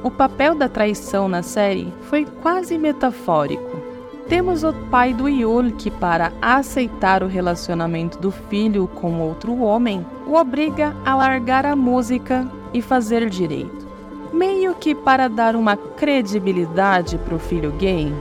O 0.04 0.12
papel 0.12 0.54
da 0.54 0.68
traição 0.68 1.30
na 1.30 1.42
série 1.42 1.94
foi 2.02 2.26
quase 2.26 2.78
metafórico. 2.78 3.85
Temos 4.28 4.64
o 4.64 4.74
pai 4.90 5.14
do 5.14 5.30
Yul 5.30 5.72
que, 5.74 5.92
para 5.92 6.34
aceitar 6.42 7.22
o 7.22 7.28
relacionamento 7.28 8.18
do 8.18 8.32
filho 8.32 8.88
com 8.88 9.22
outro 9.22 9.62
homem, 9.62 10.04
o 10.26 10.34
obriga 10.34 10.96
a 11.06 11.16
largar 11.16 11.64
a 11.64 11.76
música 11.76 12.50
e 12.74 12.82
fazer 12.82 13.30
direito. 13.30 13.86
Meio 14.34 14.74
que 14.74 14.96
para 14.96 15.30
dar 15.30 15.56
uma 15.56 15.78
credibilidade 15.78 17.20
para 17.20 17.36
o 17.36 17.40
filho 17.40 17.72
gay, 17.74 18.12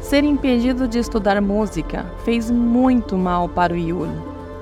ser 0.00 0.22
impedido 0.22 0.86
de 0.86 1.00
estudar 1.00 1.40
música 1.42 2.06
fez 2.24 2.50
muito 2.52 3.18
mal 3.18 3.48
para 3.48 3.72
o 3.72 3.76
Yul, 3.76 4.08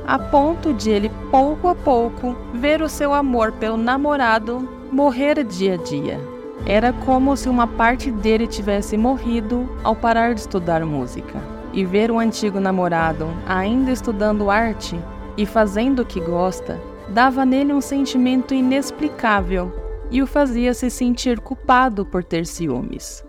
a 0.07 0.19
ponto 0.19 0.73
de 0.73 0.91
ele, 0.91 1.11
pouco 1.31 1.69
a 1.69 1.75
pouco, 1.75 2.35
ver 2.55 2.81
o 2.81 2.89
seu 2.89 3.13
amor 3.13 3.53
pelo 3.53 3.77
namorado 3.77 4.67
morrer 4.91 5.45
dia 5.45 5.75
a 5.75 5.77
dia. 5.77 6.36
Era 6.65 6.93
como 6.93 7.37
se 7.37 7.49
uma 7.49 7.67
parte 7.67 8.11
dele 8.11 8.47
tivesse 8.47 8.97
morrido 8.97 9.69
ao 9.85 9.95
parar 9.95 10.35
de 10.35 10.41
estudar 10.41 10.85
música. 10.85 11.41
E 11.73 11.85
ver 11.85 12.11
o 12.11 12.19
antigo 12.19 12.59
namorado 12.59 13.29
ainda 13.47 13.91
estudando 13.91 14.51
arte 14.51 14.99
e 15.37 15.45
fazendo 15.45 16.01
o 16.01 16.07
que 16.07 16.21
gosta 16.21 16.81
dava 17.09 17.45
nele 17.45 17.73
um 17.73 17.81
sentimento 17.81 18.55
inexplicável 18.55 19.73
e 20.11 20.23
o 20.23 20.27
fazia 20.27 20.73
se 20.73 20.89
sentir 20.89 21.39
culpado 21.41 22.07
por 22.07 22.25
ter 22.25 22.47
ciúmes. 22.47 23.25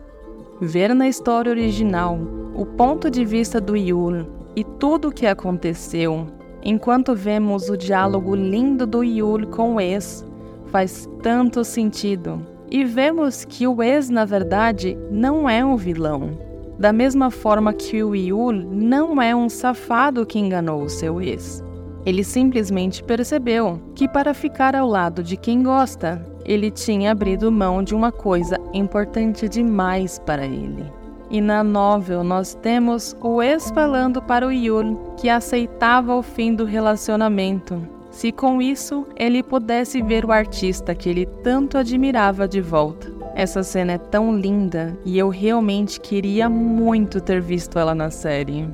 Ver 0.61 0.95
na 0.95 1.07
história 1.07 1.51
original 1.51 2.17
o 2.55 2.65
ponto 2.65 3.09
de 3.09 3.25
vista 3.25 3.59
do 3.59 3.75
Yul 3.75 4.25
e 4.55 4.63
tudo 4.63 5.09
o 5.09 5.11
que 5.11 5.27
aconteceu, 5.27 6.25
enquanto 6.63 7.13
vemos 7.13 7.69
o 7.69 7.77
diálogo 7.77 8.33
lindo 8.33 8.87
do 8.87 9.03
Yul 9.03 9.47
com 9.47 9.75
o 9.75 9.81
ex, 9.81 10.25
faz 10.67 11.07
tanto 11.21 11.63
sentido 11.63 12.56
e 12.69 12.83
vemos 12.83 13.45
que 13.45 13.65
o 13.67 13.81
ex, 13.81 14.09
na 14.09 14.25
verdade, 14.25 14.97
não 15.09 15.49
é 15.49 15.63
um 15.63 15.75
vilão. 15.75 16.37
Da 16.77 16.93
mesma 16.93 17.31
forma 17.31 17.73
que 17.73 18.03
o 18.03 18.15
Yul 18.15 18.51
não 18.51 19.21
é 19.21 19.35
um 19.35 19.49
safado 19.49 20.25
que 20.25 20.37
enganou 20.37 20.83
o 20.83 20.89
seu 20.89 21.21
ex. 21.21 21.63
Ele 22.05 22.23
simplesmente 22.23 23.03
percebeu 23.03 23.81
que, 23.95 24.07
para 24.07 24.33
ficar 24.33 24.75
ao 24.75 24.87
lado 24.87 25.23
de 25.23 25.35
quem 25.35 25.63
gosta, 25.63 26.23
ele 26.45 26.69
tinha 26.69 27.11
abrido 27.11 27.51
mão 27.51 27.83
de 27.83 27.95
uma 27.95 28.11
coisa 28.11 28.57
importante 28.73 29.49
demais 29.49 30.19
para 30.19 30.45
ele. 30.45 30.85
E 31.29 31.41
na 31.41 31.63
novel 31.63 32.23
nós 32.23 32.53
temos 32.53 33.15
o 33.21 33.41
ex 33.41 33.69
falando 33.71 34.21
para 34.21 34.47
o 34.47 34.51
Yul 34.51 35.15
que 35.17 35.29
aceitava 35.29 36.15
o 36.15 36.21
fim 36.21 36.53
do 36.53 36.63
relacionamento 36.63 37.96
se 38.17 38.31
com 38.31 38.59
isso 38.59 39.05
ele 39.15 39.43
pudesse 39.43 40.01
ver 40.01 40.25
o 40.25 40.31
artista 40.31 40.95
que 40.95 41.07
ele 41.07 41.27
tanto 41.43 41.77
admirava 41.77 42.47
de 42.47 42.59
volta. 42.59 43.13
Essa 43.35 43.61
cena 43.61 43.93
é 43.93 43.97
tão 43.99 44.35
linda 44.35 44.97
e 45.05 45.19
eu 45.19 45.29
realmente 45.29 45.99
queria 45.99 46.49
muito 46.49 47.21
ter 47.21 47.39
visto 47.39 47.77
ela 47.77 47.93
na 47.93 48.09
série. 48.09 48.67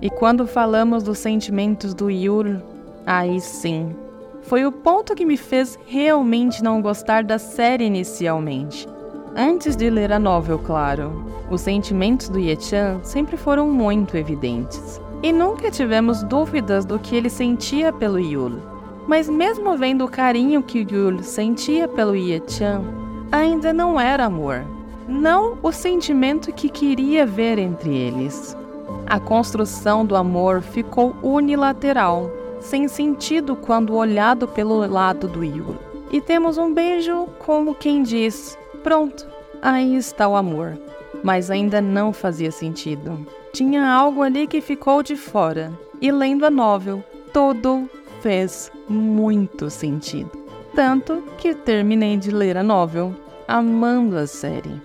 E 0.00 0.08
quando 0.08 0.46
falamos 0.46 1.02
dos 1.02 1.18
sentimentos 1.18 1.92
do 1.92 2.10
Yul, 2.10 2.56
aí 3.04 3.38
sim, 3.38 3.94
foi 4.40 4.64
o 4.64 4.72
ponto 4.72 5.14
que 5.14 5.26
me 5.26 5.36
fez 5.36 5.78
realmente 5.86 6.64
não 6.64 6.80
gostar 6.80 7.22
da 7.22 7.38
série 7.38 7.84
inicialmente. 7.84 8.88
Antes 9.36 9.76
de 9.76 9.90
ler 9.90 10.10
a 10.10 10.18
novel, 10.18 10.58
claro, 10.58 11.22
os 11.50 11.60
sentimentos 11.60 12.30
do 12.30 12.38
Ye-chan 12.38 13.00
sempre 13.02 13.36
foram 13.36 13.68
muito 13.68 14.16
evidentes. 14.16 15.03
E 15.24 15.32
nunca 15.32 15.70
tivemos 15.70 16.22
dúvidas 16.22 16.84
do 16.84 16.98
que 16.98 17.16
ele 17.16 17.30
sentia 17.30 17.90
pelo 17.90 18.18
Yul. 18.18 18.60
Mas 19.08 19.26
mesmo 19.26 19.74
vendo 19.74 20.04
o 20.04 20.10
carinho 20.10 20.62
que 20.62 20.86
Yul 20.86 21.22
sentia 21.22 21.88
pelo 21.88 22.14
Ye-chan, 22.14 22.82
ainda 23.32 23.72
não 23.72 23.98
era 23.98 24.26
amor. 24.26 24.62
Não 25.08 25.56
o 25.62 25.72
sentimento 25.72 26.52
que 26.52 26.68
queria 26.68 27.24
ver 27.24 27.58
entre 27.58 27.96
eles. 27.96 28.54
A 29.06 29.18
construção 29.18 30.04
do 30.04 30.14
amor 30.14 30.60
ficou 30.60 31.16
unilateral, 31.22 32.30
sem 32.60 32.86
sentido 32.86 33.56
quando 33.56 33.94
olhado 33.94 34.46
pelo 34.46 34.86
lado 34.86 35.26
do 35.26 35.42
Yul. 35.42 35.76
E 36.12 36.20
temos 36.20 36.58
um 36.58 36.74
beijo 36.74 37.28
como 37.38 37.74
quem 37.74 38.02
diz: 38.02 38.58
pronto, 38.82 39.26
aí 39.62 39.96
está 39.96 40.28
o 40.28 40.36
amor. 40.36 40.78
Mas 41.22 41.50
ainda 41.50 41.80
não 41.80 42.12
fazia 42.12 42.50
sentido. 42.50 43.26
Tinha 43.52 43.86
algo 43.86 44.22
ali 44.22 44.46
que 44.46 44.60
ficou 44.60 45.02
de 45.02 45.16
fora. 45.16 45.72
E 46.00 46.10
lendo 46.10 46.44
a 46.44 46.50
novel, 46.50 47.02
tudo 47.32 47.88
fez 48.20 48.70
muito 48.88 49.70
sentido. 49.70 50.30
Tanto 50.74 51.22
que 51.38 51.54
terminei 51.54 52.16
de 52.16 52.30
ler 52.30 52.56
a 52.56 52.62
novel, 52.62 53.14
amando 53.46 54.16
a 54.18 54.26
série. 54.26 54.82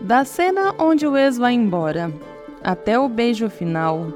Da 0.00 0.24
cena 0.24 0.74
onde 0.78 1.06
o 1.06 1.16
ex 1.16 1.36
vai 1.36 1.52
embora 1.52 2.12
até 2.62 2.98
o 2.98 3.08
beijo 3.08 3.48
final, 3.48 4.06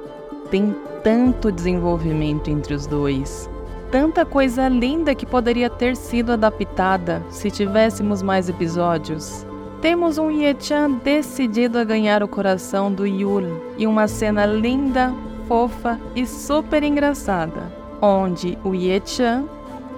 tem 0.51 0.75
tanto 1.03 1.53
desenvolvimento 1.53 2.51
entre 2.51 2.75
os 2.75 2.87
dois. 2.87 3.49
Tanta 3.91 4.25
coisa 4.25 4.69
linda 4.69 5.15
que 5.15 5.27
poderia 5.27 5.69
ter 5.69 5.97
sido 5.97 6.33
adaptada 6.33 7.23
se 7.31 7.51
tivéssemos 7.51 8.23
mais 8.23 8.49
episódios. 8.49 9.47
Temos 9.83 10.17
um 10.17 10.31
Ye-chan 10.31 10.93
decidido 11.03 11.77
a 11.77 11.83
ganhar 11.83 12.23
o 12.23 12.29
coração 12.29 12.93
do 12.93 13.05
Yul 13.05 13.61
e 13.77 13.85
uma 13.85 14.07
cena 14.07 14.47
linda, 14.47 15.13
fofa 15.49 15.99
e 16.15 16.25
super 16.25 16.85
engraçada, 16.85 17.63
onde 18.01 18.57
o 18.63 18.77
Ye-chan 18.77 19.45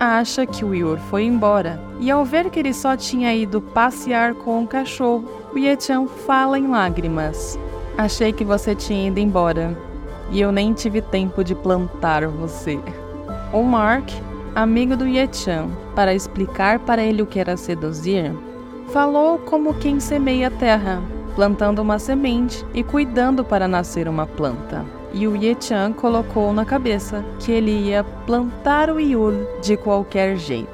acha 0.00 0.46
que 0.46 0.64
o 0.64 0.74
Yul 0.74 0.96
foi 1.10 1.24
embora 1.24 1.78
e 2.00 2.10
ao 2.10 2.24
ver 2.24 2.48
que 2.48 2.60
ele 2.60 2.72
só 2.72 2.96
tinha 2.96 3.34
ido 3.34 3.60
passear 3.60 4.32
com 4.32 4.62
o 4.62 4.66
cachorro, 4.66 5.28
o 5.54 5.58
Ye-chan 5.58 6.06
fala 6.06 6.58
em 6.58 6.66
lágrimas. 6.66 7.58
Achei 7.98 8.32
que 8.32 8.42
você 8.42 8.74
tinha 8.74 9.08
ido 9.08 9.20
embora 9.20 9.76
e 10.30 10.40
eu 10.40 10.50
nem 10.50 10.72
tive 10.72 11.02
tempo 11.02 11.44
de 11.44 11.54
plantar 11.54 12.26
você. 12.26 12.80
O 13.52 13.62
Mark, 13.62 14.08
amigo 14.54 14.96
do 14.96 15.06
Ye-chan, 15.06 15.68
para 15.94 16.14
explicar 16.14 16.78
para 16.78 17.02
ele 17.02 17.20
o 17.20 17.26
que 17.26 17.38
era 17.38 17.54
seduzir, 17.54 18.32
Falou 18.94 19.40
como 19.40 19.74
quem 19.74 19.98
semeia 19.98 20.46
a 20.46 20.50
terra, 20.52 21.02
plantando 21.34 21.82
uma 21.82 21.98
semente 21.98 22.64
e 22.72 22.84
cuidando 22.84 23.44
para 23.44 23.66
nascer 23.66 24.06
uma 24.06 24.24
planta. 24.24 24.86
E 25.12 25.26
o 25.26 25.34
Ye-chan 25.34 25.92
colocou 25.92 26.52
na 26.52 26.64
cabeça 26.64 27.24
que 27.40 27.50
ele 27.50 27.72
ia 27.72 28.04
plantar 28.04 28.90
o 28.90 29.00
Yul 29.00 29.48
de 29.60 29.76
qualquer 29.76 30.36
jeito. 30.36 30.70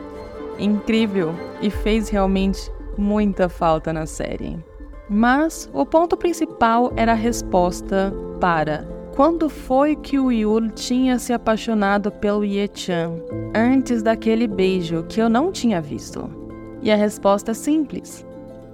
Incrível 0.58 1.34
e 1.62 1.70
fez 1.70 2.10
realmente 2.10 2.70
muita 2.94 3.48
falta 3.48 3.90
na 3.90 4.04
série. 4.04 4.62
Mas 5.08 5.70
o 5.72 5.86
ponto 5.86 6.14
principal 6.14 6.92
era 6.96 7.12
a 7.12 7.14
resposta 7.14 8.12
para 8.38 8.86
quando 9.16 9.48
foi 9.48 9.96
que 9.96 10.18
o 10.18 10.30
Yul 10.30 10.68
tinha 10.72 11.18
se 11.18 11.32
apaixonado 11.32 12.12
pelo 12.12 12.44
Ye-chan 12.44 13.14
antes 13.54 14.02
daquele 14.02 14.46
beijo 14.46 15.06
que 15.08 15.22
eu 15.22 15.30
não 15.30 15.50
tinha 15.50 15.80
visto. 15.80 16.39
E 16.82 16.90
a 16.90 16.96
resposta 16.96 17.50
é 17.50 17.54
simples: 17.54 18.26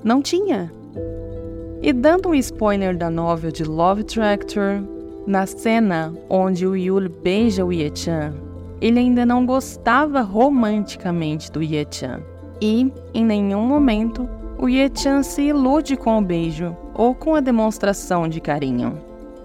não 0.02 0.22
tinha. 0.22 0.72
E 1.82 1.92
dando 1.92 2.30
um 2.30 2.34
spoiler 2.34 2.96
da 2.96 3.10
novel 3.10 3.52
de 3.52 3.64
Love 3.64 4.04
Tractor, 4.04 4.82
na 5.26 5.46
cena 5.46 6.14
onde 6.30 6.66
o 6.66 6.76
Yul 6.76 7.08
beija 7.08 7.64
o 7.64 7.72
Ye-chan, 7.72 8.32
ele 8.80 8.98
ainda 8.98 9.26
não 9.26 9.44
gostava 9.44 10.20
romanticamente 10.20 11.50
do 11.50 11.62
Ye-chan. 11.62 12.20
E, 12.60 12.92
em 13.12 13.24
nenhum 13.24 13.66
momento, 13.66 14.28
o 14.58 14.68
Ye-chan 14.68 15.22
se 15.22 15.42
ilude 15.42 15.96
com 15.96 16.18
o 16.18 16.22
beijo 16.22 16.74
ou 16.94 17.14
com 17.14 17.34
a 17.34 17.40
demonstração 17.40 18.28
de 18.28 18.40
carinho. 18.40 18.98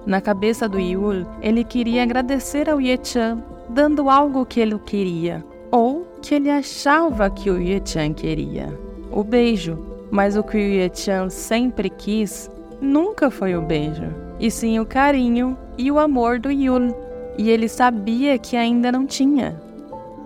Na 0.06 0.21
cabeça 0.21 0.67
do 0.67 0.80
Yul, 0.80 1.26
ele 1.41 1.63
queria 1.63 2.04
agradecer 2.04 2.69
ao 2.69 2.80
Ye-chan, 2.80 3.43
dando 3.69 4.10
algo 4.10 4.45
que 4.45 4.60
ele 4.60 4.80
queria, 4.80 5.43
ou 5.71 6.01
que 6.21 6.36
ele 6.36 6.49
achava 6.49 7.29
que 7.29 7.49
o 7.49 7.60
Ye-chan 7.60 8.13
queria. 8.13 8.77
O 9.12 9.23
beijo. 9.23 9.77
Mas 10.12 10.36
o 10.36 10.43
que 10.43 10.57
o 10.57 10.60
Ye-chan 10.60 11.29
sempre 11.29 11.89
quis 11.89 12.51
nunca 12.81 13.31
foi 13.31 13.55
o 13.55 13.62
beijo, 13.62 14.13
e 14.39 14.51
sim 14.51 14.77
o 14.77 14.86
carinho 14.86 15.57
e 15.77 15.89
o 15.89 15.97
amor 15.97 16.38
do 16.38 16.51
Yul. 16.51 16.93
E 17.38 17.49
ele 17.49 17.69
sabia 17.69 18.38
que 18.38 18.57
ainda 18.57 18.91
não 18.91 19.05
tinha. 19.05 19.62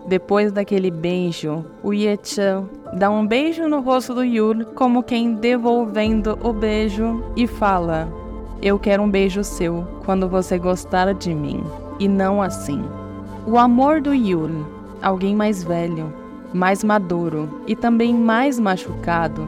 Depois 0.07 0.51
daquele 0.51 0.89
beijo, 0.89 1.63
o 1.83 1.93
Ye-chan 1.93 2.67
dá 2.97 3.11
um 3.11 3.27
beijo 3.27 3.67
no 3.67 3.79
rosto 3.79 4.15
do 4.15 4.23
Yul, 4.23 4.65
como 4.73 5.03
quem 5.03 5.35
devolvendo 5.35 6.37
o 6.41 6.51
beijo, 6.51 7.23
e 7.35 7.45
fala: 7.45 8.07
Eu 8.63 8.79
quero 8.79 9.03
um 9.03 9.09
beijo 9.09 9.43
seu 9.43 9.85
quando 10.03 10.27
você 10.27 10.57
gostar 10.57 11.13
de 11.13 11.33
mim, 11.33 11.63
e 11.99 12.07
não 12.07 12.41
assim. 12.41 12.83
O 13.45 13.59
amor 13.59 14.01
do 14.01 14.15
Yul 14.15 14.74
alguém 15.05 15.35
mais 15.35 15.63
velho, 15.63 16.11
mais 16.51 16.83
maduro 16.83 17.61
e 17.67 17.75
também 17.75 18.11
mais 18.11 18.59
machucado, 18.59 19.47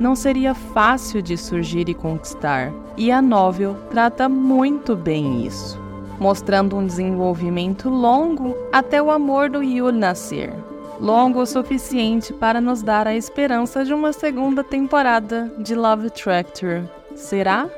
não 0.00 0.16
seria 0.16 0.54
fácil 0.54 1.20
de 1.20 1.36
surgir 1.36 1.90
e 1.90 1.94
conquistar. 1.94 2.72
E 2.96 3.12
a 3.12 3.20
novel 3.20 3.76
trata 3.90 4.28
muito 4.28 4.96
bem 4.96 5.44
isso, 5.44 5.78
mostrando 6.18 6.76
um 6.76 6.86
desenvolvimento 6.86 7.90
longo 7.90 8.56
até 8.72 9.02
o 9.02 9.10
amor 9.10 9.50
do 9.50 9.62
Yul 9.62 9.92
nascer. 9.92 10.54
Longo 10.98 11.40
o 11.40 11.46
suficiente 11.46 12.32
para 12.32 12.60
nos 12.60 12.82
dar 12.82 13.06
a 13.06 13.14
esperança 13.14 13.84
de 13.84 13.92
uma 13.92 14.12
segunda 14.12 14.64
temporada 14.64 15.52
de 15.58 15.74
Love 15.74 16.08
Tractor. 16.10 16.84
Será? 17.14 17.68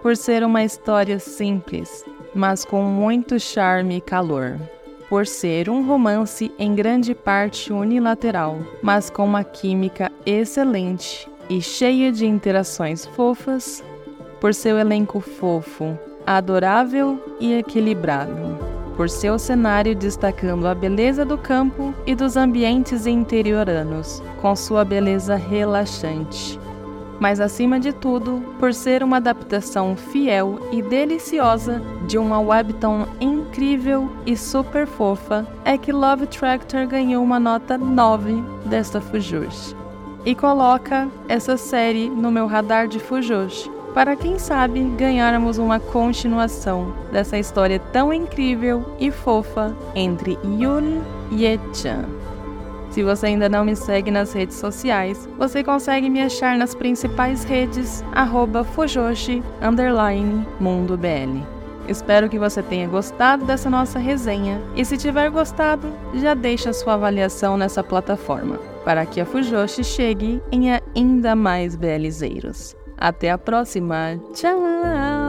Por 0.00 0.16
ser 0.16 0.42
uma 0.42 0.64
história 0.64 1.18
simples, 1.18 2.04
mas 2.34 2.64
com 2.64 2.82
muito 2.84 3.38
charme 3.38 3.96
e 3.96 4.00
calor 4.00 4.58
por 5.10 5.26
ser 5.26 5.68
um 5.68 5.84
romance 5.84 6.52
em 6.56 6.72
grande 6.72 7.16
parte 7.16 7.72
unilateral, 7.72 8.60
mas 8.80 9.10
com 9.10 9.24
uma 9.24 9.42
química 9.42 10.10
excelente 10.24 11.28
e 11.48 11.60
cheia 11.60 12.12
de 12.12 12.24
interações 12.24 13.04
fofas, 13.04 13.82
por 14.40 14.54
seu 14.54 14.78
elenco 14.78 15.18
fofo, 15.18 15.98
adorável 16.24 17.18
e 17.40 17.54
equilibrado, 17.54 18.56
por 18.96 19.10
seu 19.10 19.36
cenário 19.36 19.96
destacando 19.96 20.68
a 20.68 20.74
beleza 20.76 21.24
do 21.24 21.36
campo 21.36 21.92
e 22.06 22.14
dos 22.14 22.36
ambientes 22.36 23.04
interioranos, 23.04 24.22
com 24.40 24.54
sua 24.54 24.84
beleza 24.84 25.34
relaxante 25.34 26.56
mas 27.20 27.38
acima 27.38 27.78
de 27.78 27.92
tudo, 27.92 28.42
por 28.58 28.72
ser 28.72 29.02
uma 29.02 29.18
adaptação 29.18 29.94
fiel 29.94 30.58
e 30.72 30.80
deliciosa 30.80 31.80
de 32.06 32.16
uma 32.16 32.40
webtoon 32.40 33.06
incrível 33.20 34.10
e 34.24 34.36
super 34.36 34.86
fofa, 34.86 35.46
é 35.64 35.76
que 35.76 35.92
Love 35.92 36.26
Tractor 36.26 36.86
ganhou 36.86 37.22
uma 37.22 37.38
nota 37.38 37.76
9 37.76 38.42
desta 38.64 39.00
Fujoshi. 39.00 39.76
E 40.24 40.34
coloca 40.34 41.08
essa 41.28 41.56
série 41.56 42.08
no 42.08 42.30
meu 42.30 42.46
radar 42.46 42.88
de 42.88 42.98
Fujoshi, 42.98 43.70
para 43.92 44.16
quem 44.16 44.38
sabe 44.38 44.80
ganharmos 44.96 45.58
uma 45.58 45.78
continuação 45.78 46.94
dessa 47.12 47.36
história 47.36 47.78
tão 47.92 48.12
incrível 48.12 48.84
e 48.98 49.10
fofa 49.10 49.76
entre 49.94 50.38
Yun 50.44 51.02
e 51.30 51.44
Echan. 51.44 52.19
Se 52.90 53.02
você 53.02 53.26
ainda 53.26 53.48
não 53.48 53.64
me 53.64 53.76
segue 53.76 54.10
nas 54.10 54.32
redes 54.32 54.56
sociais, 54.56 55.28
você 55.38 55.62
consegue 55.62 56.10
me 56.10 56.20
achar 56.20 56.56
nas 56.58 56.74
principais 56.74 57.44
redes 57.44 58.04
BL. 60.96 61.40
Espero 61.88 62.28
que 62.28 62.38
você 62.38 62.62
tenha 62.62 62.86
gostado 62.86 63.44
dessa 63.44 63.70
nossa 63.70 63.98
resenha 63.98 64.60
e 64.76 64.84
se 64.84 64.96
tiver 64.96 65.30
gostado, 65.30 65.88
já 66.14 66.34
deixa 66.34 66.72
sua 66.72 66.94
avaliação 66.94 67.56
nessa 67.56 67.82
plataforma 67.82 68.58
para 68.84 69.04
que 69.06 69.20
a 69.20 69.26
Fujoshi 69.26 69.84
chegue 69.84 70.42
em 70.52 70.70
ainda 70.94 71.34
mais 71.34 71.76
belizeiros. 71.76 72.76
Até 72.96 73.30
a 73.30 73.38
próxima. 73.38 74.20
Tchau! 74.34 75.19